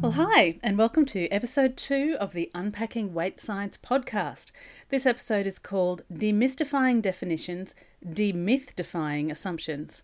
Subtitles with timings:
[0.00, 4.52] Well, hi, and welcome to episode two of the Unpacking Weight Science podcast.
[4.88, 10.02] This episode is called Demystifying Definitions, Demyth Defying Assumptions.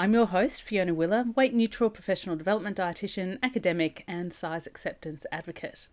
[0.00, 5.88] I'm your host, Fiona Willer, weight neutral professional development dietitian, academic, and size acceptance advocate.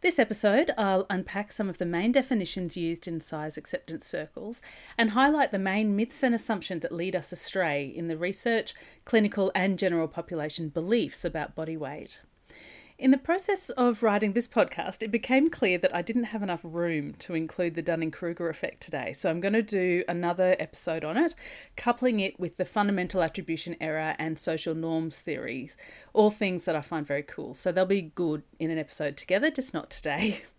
[0.00, 4.62] This episode, I'll unpack some of the main definitions used in size acceptance circles
[4.96, 8.72] and highlight the main myths and assumptions that lead us astray in the research,
[9.04, 12.22] clinical, and general population beliefs about body weight.
[13.02, 16.60] In the process of writing this podcast, it became clear that I didn't have enough
[16.62, 19.12] room to include the Dunning Kruger effect today.
[19.12, 21.34] So I'm going to do another episode on it,
[21.76, 25.76] coupling it with the fundamental attribution error and social norms theories,
[26.12, 27.54] all things that I find very cool.
[27.54, 30.44] So they'll be good in an episode together, just not today.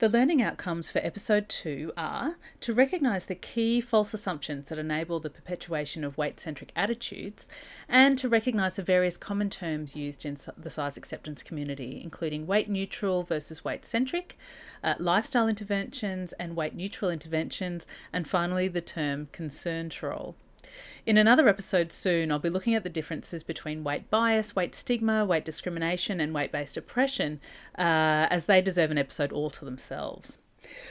[0.00, 5.20] The learning outcomes for episode two are to recognise the key false assumptions that enable
[5.20, 7.48] the perpetuation of weight centric attitudes
[7.88, 12.68] and to recognise the various common terms used in the size acceptance community, including weight
[12.68, 14.36] neutral versus weight centric,
[14.82, 20.34] uh, lifestyle interventions and weight neutral interventions, and finally the term concern troll.
[21.06, 25.24] In another episode soon, I'll be looking at the differences between weight bias, weight stigma,
[25.24, 27.40] weight discrimination, and weight based oppression,
[27.78, 30.38] uh, as they deserve an episode all to themselves.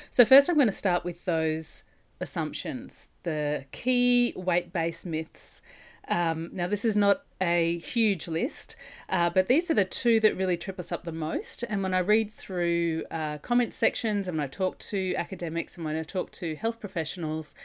[0.09, 1.83] So, first, I'm going to start with those
[2.19, 5.61] assumptions, the key weight based myths.
[6.07, 8.75] Um, now, this is not a huge list,
[9.09, 11.63] uh, but these are the two that really trip us up the most.
[11.63, 15.85] And when I read through uh, comment sections and when I talk to academics and
[15.85, 17.55] when I talk to health professionals,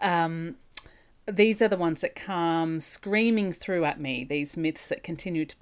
[0.00, 0.56] um,
[1.30, 5.56] these are the ones that come screaming through at me, these myths that continue to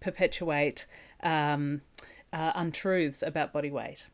[0.00, 0.86] perpetuate
[1.22, 1.82] um,
[2.32, 4.08] uh, untruths about body weight.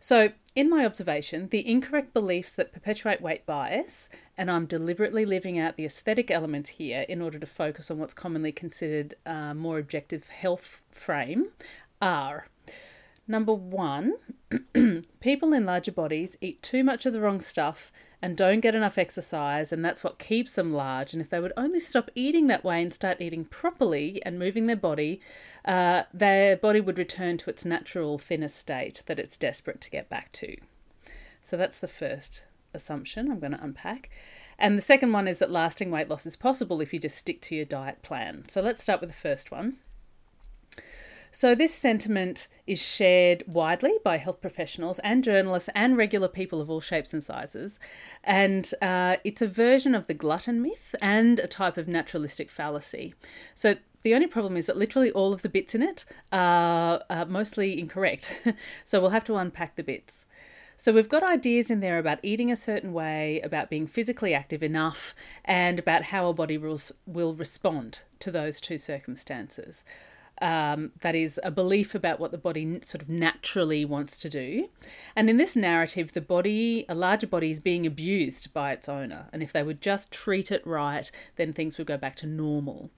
[0.00, 5.58] So, in my observation, the incorrect beliefs that perpetuate weight bias, and I'm deliberately leaving
[5.58, 9.78] out the aesthetic elements here in order to focus on what's commonly considered a more
[9.78, 11.50] objective health frame,
[12.02, 12.48] are
[13.28, 14.14] number one,
[15.20, 17.92] people in larger bodies eat too much of the wrong stuff
[18.22, 21.12] and don't get enough exercise, and that's what keeps them large.
[21.12, 24.66] And if they would only stop eating that way and start eating properly and moving
[24.66, 25.20] their body,
[25.64, 30.08] uh, their body would return to its natural thinner state that it's desperate to get
[30.08, 30.56] back to.
[31.42, 32.44] So that's the first
[32.74, 34.10] assumption I'm going to unpack.
[34.58, 37.40] And the second one is that lasting weight loss is possible if you just stick
[37.42, 38.44] to your diet plan.
[38.48, 39.78] So let's start with the first one.
[41.32, 46.68] So, this sentiment is shared widely by health professionals and journalists and regular people of
[46.68, 47.78] all shapes and sizes.
[48.24, 53.14] And uh, it's a version of the glutton myth and a type of naturalistic fallacy.
[53.54, 57.78] So, the only problem is that literally all of the bits in it are, mostly
[57.78, 58.40] incorrect.
[58.84, 60.26] so, we'll have to unpack the bits.
[60.76, 64.64] So, we've got ideas in there about eating a certain way, about being physically active
[64.64, 65.14] enough,
[65.44, 69.84] and about how our body will respond to those two circumstances.
[70.40, 74.70] Um, that is a belief about what the body sort of naturally wants to do.
[75.14, 79.28] And in this narrative, the body, a larger body, is being abused by its owner.
[79.34, 82.90] And if they would just treat it right, then things would go back to normal.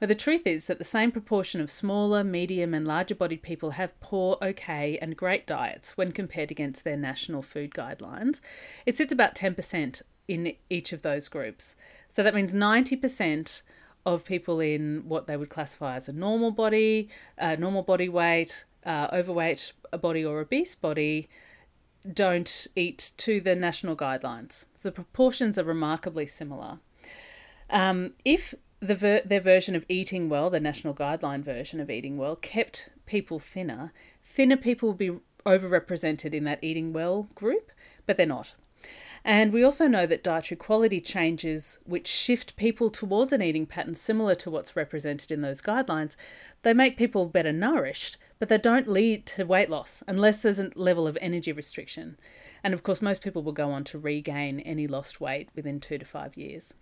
[0.00, 3.72] But the truth is that the same proportion of smaller, medium, and larger bodied people
[3.72, 8.40] have poor, okay, and great diets when compared against their national food guidelines.
[8.86, 11.74] It sits about 10% in each of those groups.
[12.08, 13.62] So that means 90%
[14.06, 18.64] of people in what they would classify as a normal body, uh, normal body weight,
[18.86, 21.28] uh, overweight a body or obese body
[22.10, 24.66] don't eat to the national guidelines.
[24.82, 26.78] The proportions are remarkably similar.
[27.70, 32.16] Um, if the ver- their version of eating well, the national guideline version of eating
[32.16, 33.92] well, kept people thinner,
[34.24, 37.72] thinner people would be overrepresented in that eating well group,
[38.06, 38.54] but they're not.
[39.24, 43.94] And we also know that dietary quality changes, which shift people towards an eating pattern
[43.94, 46.16] similar to what's represented in those guidelines,
[46.62, 50.70] they make people better nourished, but they don't lead to weight loss unless there's a
[50.74, 52.16] level of energy restriction.
[52.62, 55.98] And of course, most people will go on to regain any lost weight within two
[55.98, 56.74] to five years.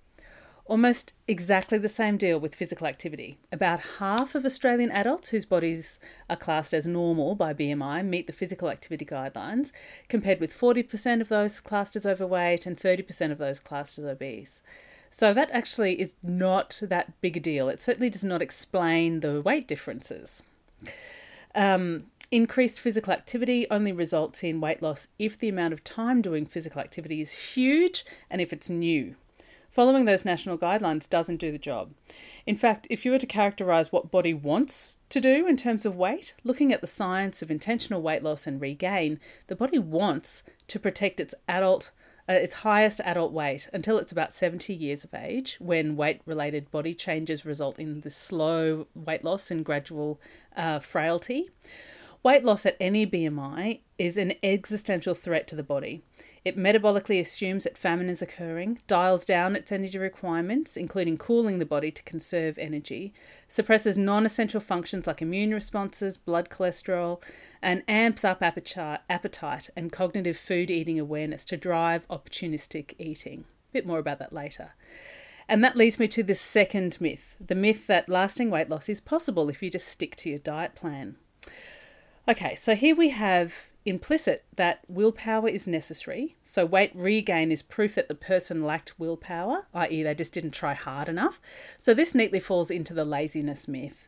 [0.69, 3.39] Almost exactly the same deal with physical activity.
[3.53, 8.33] About half of Australian adults whose bodies are classed as normal by BMI meet the
[8.33, 9.71] physical activity guidelines,
[10.09, 14.61] compared with 40% of those classed as overweight and 30% of those classed as obese.
[15.09, 17.69] So that actually is not that big a deal.
[17.69, 20.43] It certainly does not explain the weight differences.
[21.55, 26.45] Um, increased physical activity only results in weight loss if the amount of time doing
[26.45, 29.15] physical activity is huge and if it's new.
[29.77, 31.93] Following those national guidelines doesn't do the job.
[32.47, 35.95] In fact, if you were to characterize what body wants to do in terms of
[35.95, 40.81] weight, looking at the science of intentional weight loss and regain, the body wants to
[40.81, 41.91] protect its adult
[42.27, 46.71] uh, its highest adult weight until it's about 70 years of age, when weight related
[46.71, 50.19] body changes result in the slow weight loss and gradual
[50.57, 51.51] uh, frailty.
[52.23, 56.03] Weight loss at any BMI is an existential threat to the body.
[56.47, 61.67] It metabolically assumes that famine is occurring, dials down its energy requirements, including cooling the
[61.67, 63.13] body to conserve energy,
[63.49, 67.21] suppresses non essential functions like immune responses, blood cholesterol,
[67.61, 73.41] and amps up appetite and cognitive food eating awareness to drive opportunistic eating.
[73.41, 74.75] A bit more about that later.
[75.49, 79.01] And that leads me to the second myth the myth that lasting weight loss is
[79.01, 81.17] possible if you just stick to your diet plan.
[82.29, 86.37] Okay, so here we have implicit that willpower is necessary.
[86.43, 90.75] So, weight regain is proof that the person lacked willpower, i.e., they just didn't try
[90.75, 91.41] hard enough.
[91.79, 94.06] So, this neatly falls into the laziness myth.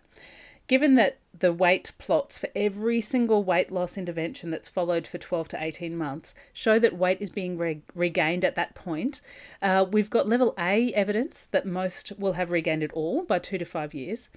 [0.69, 5.49] Given that the weight plots for every single weight loss intervention that's followed for 12
[5.49, 9.23] to 18 months show that weight is being re- regained at that point,
[9.63, 13.57] uh, we've got level A evidence that most will have regained it all by two
[13.57, 14.29] to five years.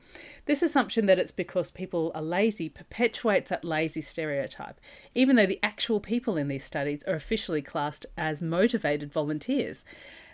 [0.46, 4.80] This assumption that it's because people are lazy perpetuates that lazy stereotype,
[5.14, 9.84] even though the actual people in these studies are officially classed as motivated volunteers.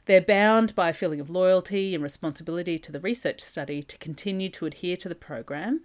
[0.07, 4.47] They're bound by a feeling of loyalty and responsibility to the research study to continue
[4.49, 5.81] to adhere to the program.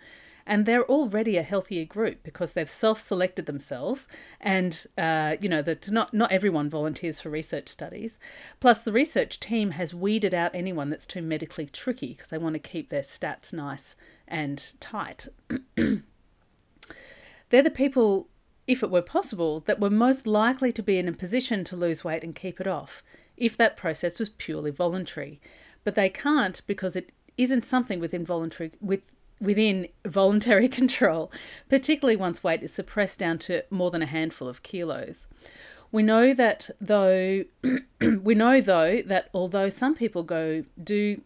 [0.46, 4.08] And they're already a healthier group because they've self-selected themselves,
[4.40, 8.19] and uh, you know that not not everyone volunteers for research studies.
[8.58, 12.54] Plus, the research team has weeded out anyone that's too medically tricky because they want
[12.54, 13.94] to keep their stats nice
[14.26, 15.28] and tight.
[15.76, 16.02] they're
[17.50, 18.26] the people
[18.66, 22.04] if it were possible, that were most likely to be in a position to lose
[22.04, 23.02] weight and keep it off
[23.37, 25.40] if that process was purely voluntary.
[25.84, 29.06] But they can't because it isn't something within voluntary with
[29.40, 31.32] within voluntary control,
[31.69, 35.26] particularly once weight is suppressed down to more than a handful of kilos.
[35.90, 37.44] We know that though
[38.00, 41.20] we know though that although some people go do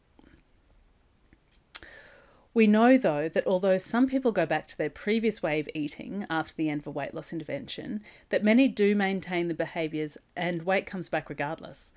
[2.56, 6.24] we know, though, that although some people go back to their previous way of eating
[6.30, 8.00] after the end of a weight loss intervention,
[8.30, 11.92] that many do maintain the behaviours and weight comes back regardless.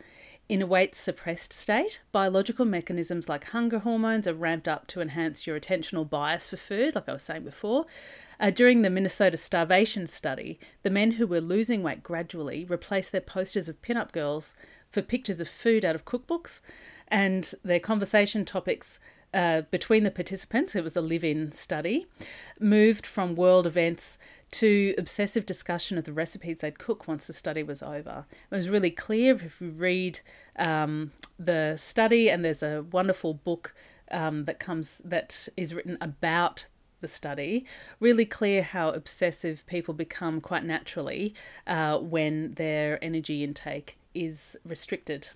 [0.50, 5.48] In a weight suppressed state, biological mechanisms like hunger hormones are ramped up to enhance
[5.48, 7.86] your attentional bias for food, like I was saying before.
[8.38, 13.22] Uh, during the Minnesota starvation study, the men who were losing weight gradually replaced their
[13.22, 14.54] posters of pin-up girls
[14.90, 16.60] for pictures of food out of cookbooks,
[17.08, 19.00] and their conversation topics
[19.34, 22.08] uh, between the participants, it was a live in study,
[22.60, 24.18] moved from world events
[24.52, 28.26] to obsessive discussion of the recipes they'd cook once the study was over.
[28.50, 30.22] It was really clear if you read
[30.56, 33.76] um, the study, and there's a wonderful book
[34.12, 36.66] um, that comes that is written about
[37.02, 37.66] the study,
[38.00, 41.34] really clear how obsessive people become quite naturally
[41.68, 45.30] uh, when their energy intake is restricted.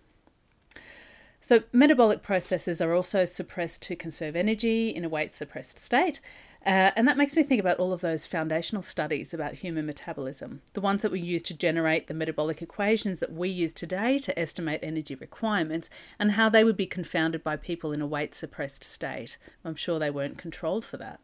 [1.46, 6.22] So, metabolic processes are also suppressed to conserve energy in a weight suppressed state.
[6.66, 10.62] Uh, and that makes me think about all of those foundational studies about human metabolism,
[10.72, 14.40] the ones that we use to generate the metabolic equations that we use today to
[14.40, 18.86] estimate energy requirements, and how they would be confounded by people in a weight suppressed
[18.86, 19.38] state.
[19.66, 21.20] I'm sure they weren't controlled for that.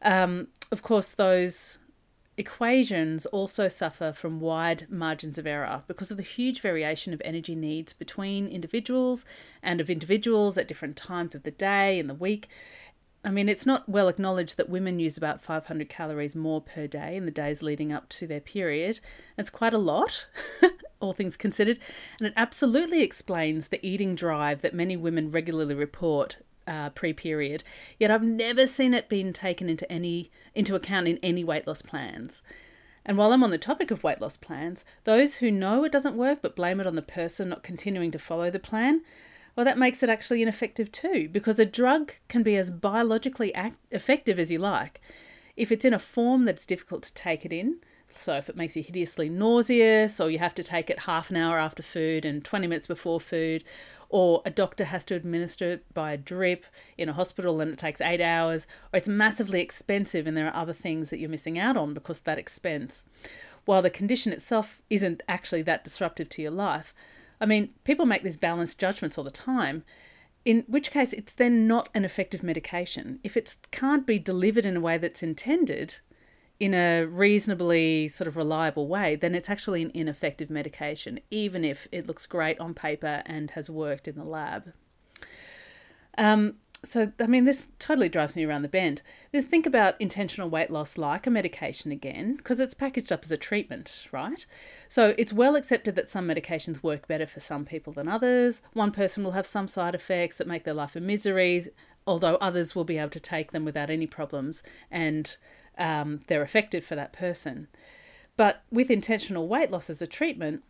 [0.00, 1.76] Um, of course, those
[2.38, 7.56] Equations also suffer from wide margins of error because of the huge variation of energy
[7.56, 9.24] needs between individuals
[9.60, 12.46] and of individuals at different times of the day and the week.
[13.24, 17.16] I mean, it's not well acknowledged that women use about 500 calories more per day
[17.16, 19.00] in the days leading up to their period.
[19.36, 20.28] It's quite a lot,
[21.00, 21.80] all things considered,
[22.20, 26.36] and it absolutely explains the eating drive that many women regularly report
[26.68, 27.64] uh, pre-period.
[27.98, 31.82] Yet I've never seen it being taken into any into account in any weight loss
[31.82, 32.42] plans.
[33.04, 36.16] And while I'm on the topic of weight loss plans, those who know it doesn't
[36.16, 39.00] work but blame it on the person not continuing to follow the plan,
[39.56, 43.78] well, that makes it actually ineffective too, because a drug can be as biologically act-
[43.90, 45.00] effective as you like.
[45.56, 47.78] If it's in a form that's difficult to take it in,
[48.14, 51.36] so if it makes you hideously nauseous, or you have to take it half an
[51.36, 53.64] hour after food and 20 minutes before food,
[54.08, 56.64] or a doctor has to administer it by a drip
[56.96, 60.56] in a hospital and it takes eight hours, or it's massively expensive and there are
[60.56, 63.02] other things that you're missing out on because of that expense.
[63.64, 66.94] While the condition itself isn't actually that disruptive to your life,
[67.40, 69.84] I mean, people make these balanced judgments all the time,
[70.44, 73.20] in which case it's then not an effective medication.
[73.22, 75.98] If it can't be delivered in a way that's intended,
[76.60, 81.86] in a reasonably sort of reliable way, then it's actually an ineffective medication, even if
[81.92, 84.72] it looks great on paper and has worked in the lab.
[86.16, 89.02] Um, so I mean, this totally drives me around the bend.
[89.32, 93.32] Just think about intentional weight loss like a medication again, because it's packaged up as
[93.32, 94.44] a treatment, right?
[94.88, 98.62] So it's well accepted that some medications work better for some people than others.
[98.72, 101.66] One person will have some side effects that make their life a misery,
[102.06, 105.36] although others will be able to take them without any problems, and
[105.78, 107.68] um, they're effective for that person.
[108.36, 110.62] But with intentional weight loss as a treatment,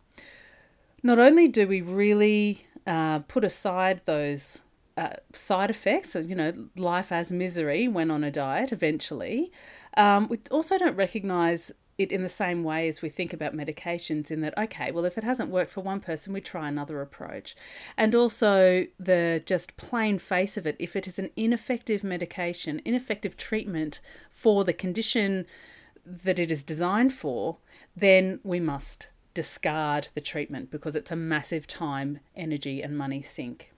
[1.03, 4.61] not only do we really uh, put aside those
[4.97, 9.51] uh, side effects, you know, life as misery when on a diet eventually.
[9.95, 14.31] Um, we also don't recognize it in the same way as we think about medications,
[14.31, 17.55] in that, okay, well, if it hasn't worked for one person, we try another approach.
[17.97, 23.35] And also the just plain face of it, if it is an ineffective medication, ineffective
[23.35, 23.99] treatment
[24.31, 25.45] for the condition
[26.05, 27.57] that it is designed for,
[27.95, 33.73] then we must discard the treatment because it's a massive time, energy, and money sink.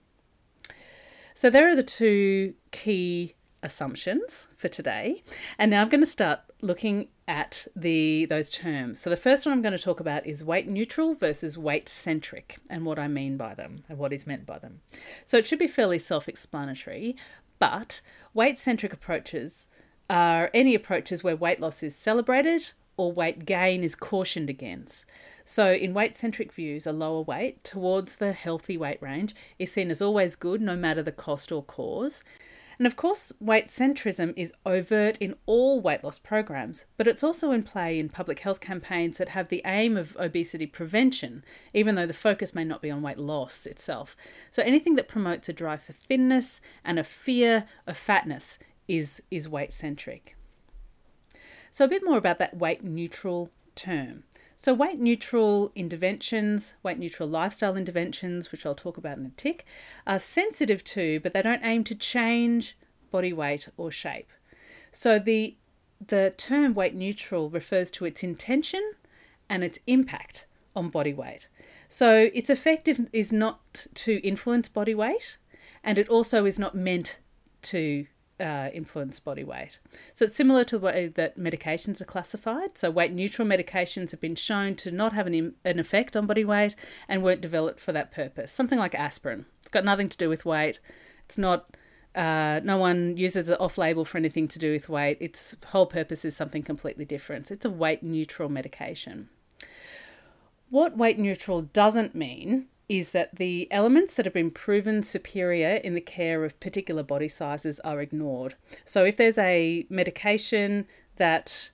[1.34, 5.22] So there are the two key assumptions for today.
[5.58, 9.00] And now I'm going to start looking at the those terms.
[9.00, 12.58] So the first one I'm going to talk about is weight neutral versus weight centric
[12.68, 14.82] and what I mean by them and what is meant by them.
[15.24, 17.16] So it should be fairly self-explanatory,
[17.58, 18.02] but
[18.34, 19.66] weight centric approaches
[20.10, 25.06] are any approaches where weight loss is celebrated or weight gain is cautioned against.
[25.44, 29.90] So, in weight centric views, a lower weight towards the healthy weight range is seen
[29.90, 32.22] as always good, no matter the cost or cause.
[32.82, 37.52] And of course, weight centrism is overt in all weight loss programs, but it's also
[37.52, 42.08] in play in public health campaigns that have the aim of obesity prevention, even though
[42.08, 44.16] the focus may not be on weight loss itself.
[44.50, 48.58] So anything that promotes a drive for thinness and a fear of fatness
[48.88, 50.36] is, is weight centric.
[51.70, 54.24] So, a bit more about that weight neutral term.
[54.62, 59.64] So, weight neutral interventions, weight neutral lifestyle interventions, which I'll talk about in a tick,
[60.06, 62.78] are sensitive to, but they don't aim to change
[63.10, 64.30] body weight or shape.
[64.92, 65.56] So, the,
[66.06, 68.92] the term weight neutral refers to its intention
[69.48, 71.48] and its impact on body weight.
[71.88, 75.38] So, its effective is not to influence body weight,
[75.82, 77.18] and it also is not meant
[77.62, 78.06] to
[78.42, 79.78] uh, influence body weight.
[80.14, 82.76] So it's similar to the way that medications are classified.
[82.76, 86.44] So weight neutral medications have been shown to not have an, an effect on body
[86.44, 86.74] weight
[87.08, 88.52] and weren't developed for that purpose.
[88.52, 89.46] Something like aspirin.
[89.60, 90.80] It's got nothing to do with weight.
[91.24, 91.76] It's not.
[92.14, 95.16] Uh, no one uses it off label for anything to do with weight.
[95.18, 97.50] Its whole purpose is something completely different.
[97.50, 99.30] It's a weight neutral medication.
[100.68, 105.94] What weight neutral doesn't mean is that the elements that have been proven superior in
[105.94, 108.54] the care of particular body sizes are ignored.
[108.84, 111.70] So if there's a medication that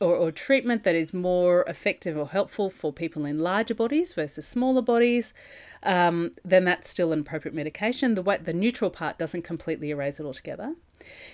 [0.00, 4.46] or, or, treatment that is more effective or helpful for people in larger bodies versus
[4.46, 5.34] smaller bodies,
[5.82, 8.14] um, then that's still an appropriate medication.
[8.14, 10.74] The weight, the neutral part doesn't completely erase it altogether.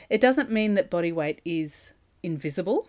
[0.09, 2.89] It doesn't mean that body weight is invisible.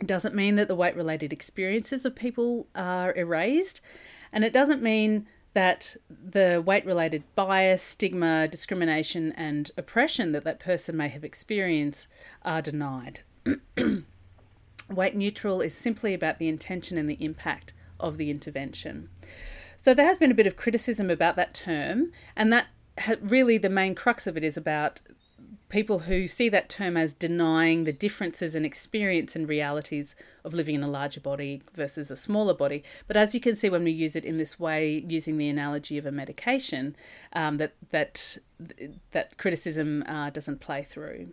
[0.00, 3.80] It doesn't mean that the weight related experiences of people are erased.
[4.34, 10.58] And it doesn't mean that the weight related bias, stigma, discrimination, and oppression that that
[10.58, 12.08] person may have experienced
[12.42, 13.20] are denied.
[14.90, 19.08] weight neutral is simply about the intention and the impact of the intervention.
[19.80, 22.66] So there has been a bit of criticism about that term, and that
[23.20, 25.00] really the main crux of it is about
[25.74, 30.14] people who see that term as denying the differences in experience and realities
[30.44, 32.84] of living in a larger body versus a smaller body.
[33.08, 35.98] But as you can see, when we use it in this way, using the analogy
[35.98, 36.94] of a medication,
[37.32, 38.38] um, that that
[39.10, 41.32] that criticism uh, doesn't play through.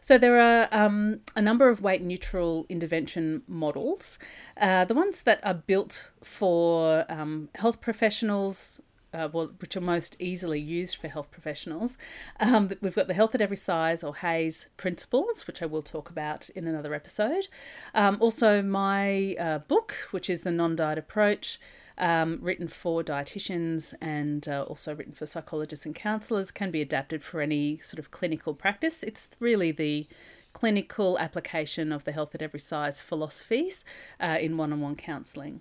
[0.00, 4.18] So there are um, a number of weight neutral intervention models.
[4.58, 8.80] Uh, the ones that are built for um, health professionals,
[9.12, 11.98] uh, well, which are most easily used for health professionals.
[12.38, 16.10] Um, we've got the Health at Every Size or HAES principles, which I will talk
[16.10, 17.48] about in another episode.
[17.94, 21.60] Um, also, my uh, book, which is the non diet approach.
[21.98, 27.22] Um, written for dietitians and uh, also written for psychologists and counsellors, can be adapted
[27.22, 29.02] for any sort of clinical practice.
[29.02, 30.08] It's really the
[30.54, 33.84] clinical application of the health at every size philosophies
[34.18, 35.60] uh, in one on one counselling.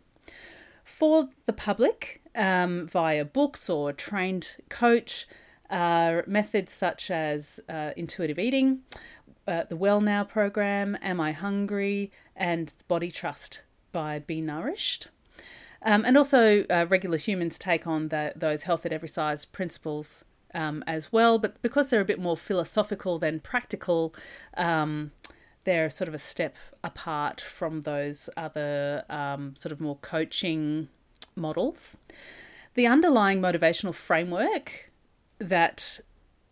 [0.89, 5.27] For the public, um, via books or trained coach,
[5.69, 8.81] are methods such as uh, intuitive eating,
[9.47, 13.61] uh, the Well Now program, Am I Hungry, and Body Trust
[13.93, 15.07] by Be Nourished.
[15.83, 20.25] Um, and also, uh, regular humans take on the, those health at every size principles
[20.53, 24.13] um, as well, but because they're a bit more philosophical than practical,
[24.57, 25.11] um,
[25.69, 30.89] they're sort of a step apart from those other um, sort of more coaching
[31.35, 31.95] models.
[32.73, 34.91] The underlying motivational framework
[35.37, 35.99] that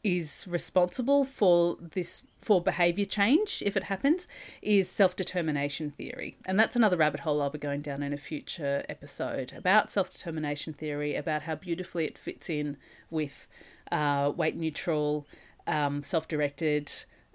[0.04, 4.28] is responsible for this for behavior change if it happens
[4.62, 8.86] is self-determination theory and that's another rabbit hole i'll be going down in a future
[8.88, 12.78] episode about self-determination theory about how beautifully it fits in
[13.10, 13.48] with
[13.92, 15.26] uh, weight neutral
[15.66, 16.90] um, self-directed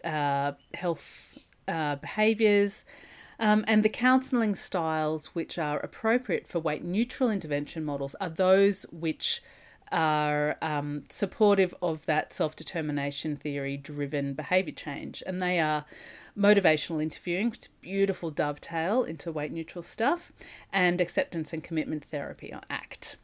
[0.04, 1.31] uh, health
[1.72, 2.84] uh, behaviors
[3.38, 8.86] um, and the counselling styles which are appropriate for weight neutral intervention models are those
[8.92, 9.42] which
[9.90, 15.24] are um, supportive of that self determination theory driven behaviour change.
[15.26, 15.84] And they are
[16.38, 20.32] motivational interviewing, which beautiful dovetail into weight neutral stuff,
[20.72, 23.16] and acceptance and commitment therapy, or ACT.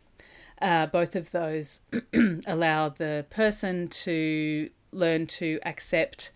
[0.60, 1.82] Uh, both of those
[2.46, 6.32] allow the person to learn to accept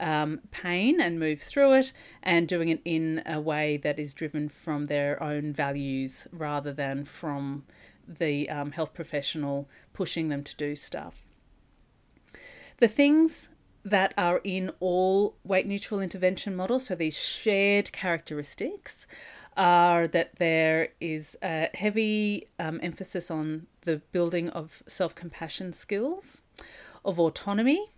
[0.00, 4.48] um, pain and move through it, and doing it in a way that is driven
[4.48, 7.64] from their own values rather than from
[8.06, 11.22] the um, health professional pushing them to do stuff.
[12.78, 13.48] The things
[13.84, 19.06] that are in all weight neutral intervention models, so these shared characteristics,
[19.56, 26.42] are that there is a heavy um, emphasis on the building of self compassion skills,
[27.04, 27.92] of autonomy,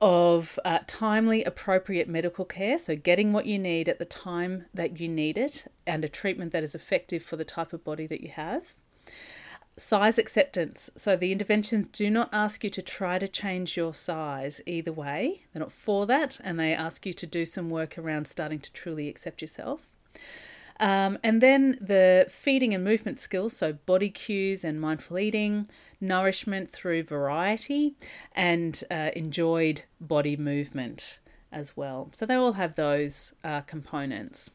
[0.00, 4.98] of uh, timely, appropriate medical care, so getting what you need at the time that
[4.98, 8.22] you need it, and a treatment that is effective for the type of body that
[8.22, 8.74] you have,
[9.80, 10.90] Size acceptance.
[10.94, 15.44] So the interventions do not ask you to try to change your size either way.
[15.52, 18.72] They're not for that, and they ask you to do some work around starting to
[18.72, 19.86] truly accept yourself.
[20.80, 25.68] Um, and then the feeding and movement skills, so body cues and mindful eating,
[26.00, 27.96] nourishment through variety,
[28.32, 31.18] and uh, enjoyed body movement
[31.52, 32.10] as well.
[32.14, 34.50] So they all have those uh, components.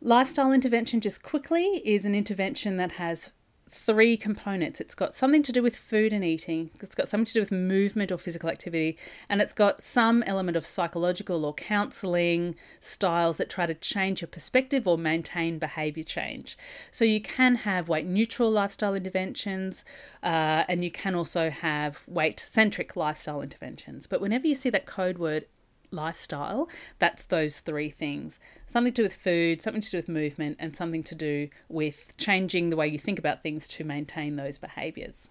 [0.00, 3.32] Lifestyle intervention, just quickly, is an intervention that has
[3.70, 4.80] three components.
[4.80, 7.52] It's got something to do with food and eating, it's got something to do with
[7.52, 8.96] movement or physical activity,
[9.28, 14.28] and it's got some element of psychological or counseling styles that try to change your
[14.28, 16.56] perspective or maintain behavior change.
[16.90, 19.84] So you can have weight neutral lifestyle interventions,
[20.22, 24.06] uh, and you can also have weight centric lifestyle interventions.
[24.06, 25.46] But whenever you see that code word
[25.90, 30.56] lifestyle, that's those three things something to do with food, something to do with movement,
[30.60, 34.58] and something to do with changing the way you think about things to maintain those
[34.58, 35.28] behaviors.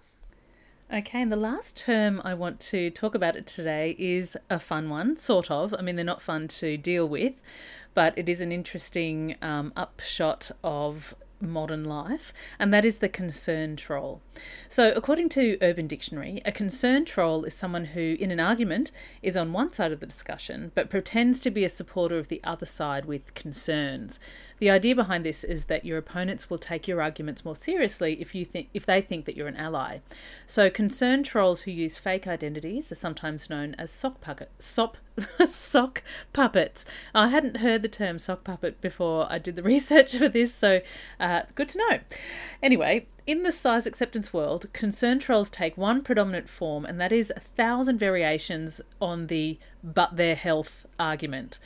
[0.92, 4.90] Okay, and the last term I want to talk about it today is a fun
[4.90, 5.76] one, sort of.
[5.78, 7.42] I mean, they're not fun to deal with,
[7.94, 13.76] but it is an interesting um, upshot of modern life, and that is the concern
[13.76, 14.22] troll.
[14.68, 19.38] So, according to Urban Dictionary, a concern troll is someone who, in an argument, is
[19.38, 22.66] on one side of the discussion but pretends to be a supporter of the other
[22.66, 24.20] side with concerns.
[24.60, 28.34] The idea behind this is that your opponents will take your arguments more seriously if
[28.34, 30.00] you think if they think that you're an ally.
[30.48, 34.98] So concerned trolls who use fake identities are sometimes known as sock puppet sop,
[35.50, 36.86] sock puppets.
[37.14, 40.82] I hadn't heard the term sock puppet before I did the research for this, so
[41.20, 42.00] uh, good to know.
[42.64, 47.32] Anyway, in the size acceptance world, concern trolls take one predominant form, and that is
[47.36, 51.60] a thousand variations on the but their health argument.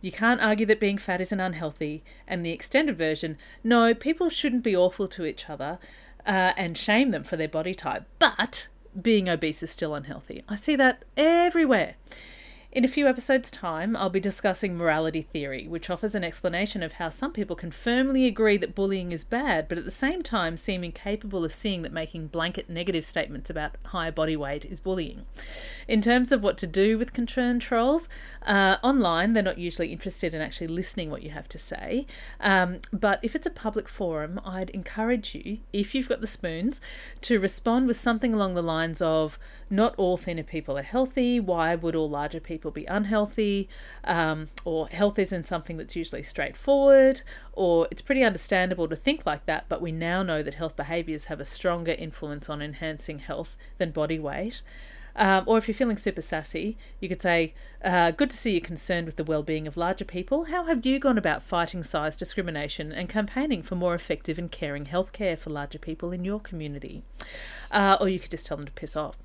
[0.00, 2.02] You can't argue that being fat isn't unhealthy.
[2.26, 5.78] And the extended version no, people shouldn't be awful to each other
[6.26, 8.68] uh, and shame them for their body type, but
[9.00, 10.42] being obese is still unhealthy.
[10.48, 11.94] I see that everywhere.
[12.78, 16.92] In a few episodes' time, I'll be discussing morality theory, which offers an explanation of
[16.92, 20.56] how some people can firmly agree that bullying is bad, but at the same time
[20.56, 25.26] seem incapable of seeing that making blanket negative statements about higher body weight is bullying.
[25.88, 28.08] In terms of what to do with concern trolls,
[28.46, 32.06] uh, online they're not usually interested in actually listening what you have to say.
[32.38, 36.80] Um, but if it's a public forum, I'd encourage you, if you've got the spoons,
[37.22, 39.36] to respond with something along the lines of,
[39.68, 41.40] not all thinner people are healthy.
[41.40, 43.68] Why would all larger people be unhealthy?
[44.04, 47.22] Um, or health isn't something that's usually straightforward.
[47.52, 51.24] Or it's pretty understandable to think like that, but we now know that health behaviours
[51.24, 54.62] have a stronger influence on enhancing health than body weight.
[55.18, 57.52] Um, or if you're feeling super sassy, you could say,
[57.84, 60.44] uh, Good to see you're concerned with the well-being of larger people.
[60.44, 64.86] How have you gone about fighting size discrimination and campaigning for more effective and caring
[64.86, 67.02] healthcare for larger people in your community?
[67.70, 69.16] Uh, or you could just tell them to piss off.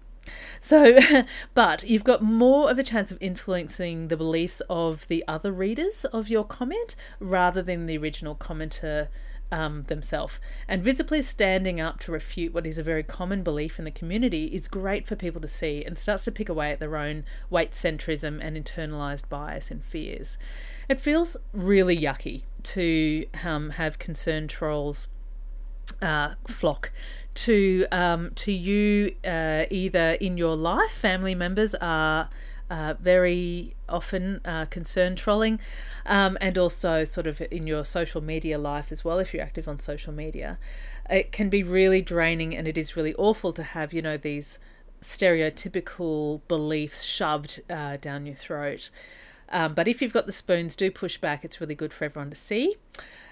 [0.62, 0.98] So,
[1.54, 6.06] but you've got more of a chance of influencing the beliefs of the other readers
[6.06, 9.10] of your comment rather than the original commenter
[9.52, 10.40] um, themselves.
[10.68, 14.46] And visibly standing up to refute what is a very common belief in the community
[14.46, 17.72] is great for people to see and starts to pick away at their own weight
[17.72, 20.38] centrism and internalized bias and fears.
[20.90, 25.08] It feels really yucky to um, have concerned trolls
[26.02, 26.92] uh, flock
[27.36, 30.92] to um, to you uh, either in your life.
[30.92, 32.30] Family members are
[32.70, 35.60] uh, very often uh, concern trolling,
[36.06, 39.20] um, and also sort of in your social media life as well.
[39.20, 40.58] If you're active on social media,
[41.10, 44.60] it can be really draining, and it is really awful to have you know these
[45.04, 48.90] stereotypical beliefs shoved uh, down your throat.
[49.54, 51.46] Um, but if you've got the spoons, do push back.
[51.46, 52.76] It's really good for everyone to see.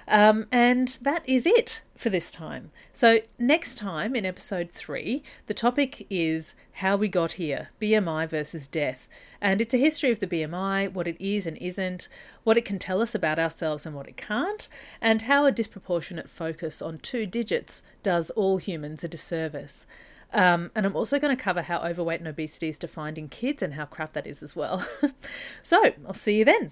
[0.08, 2.72] Um, and that is it for this time.
[2.94, 8.68] So, next time in episode three, the topic is how we got here BMI versus
[8.68, 9.08] death.
[9.42, 12.08] And it's a history of the BMI, what it is and isn't,
[12.44, 14.70] what it can tell us about ourselves and what it can't,
[15.02, 19.88] and how a disproportionate focus on two digits does all humans a disservice.
[20.34, 23.62] Um, and I'm also going to cover how overweight and obesity is defined in kids
[23.62, 24.86] and how crap that is as well.
[25.63, 26.72] so I'll see you then.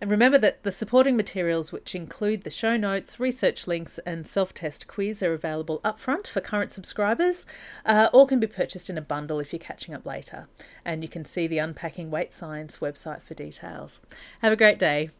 [0.00, 4.54] And remember that the supporting materials, which include the show notes, research links, and self
[4.54, 7.44] test quiz, are available upfront for current subscribers
[7.84, 10.48] uh, or can be purchased in a bundle if you're catching up later.
[10.86, 14.00] And you can see the Unpacking Weight Science website for details.
[14.40, 15.10] Have a great day.